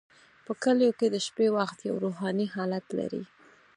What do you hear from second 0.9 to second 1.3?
کې د